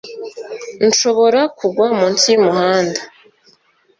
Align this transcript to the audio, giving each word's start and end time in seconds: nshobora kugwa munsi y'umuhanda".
nshobora 0.87 1.39
kugwa 1.57 1.85
munsi 1.99 2.25
y'umuhanda". 2.33 3.01